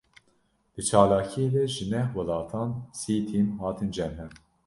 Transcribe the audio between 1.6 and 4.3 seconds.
ji neh welatan sî tîm hatin cem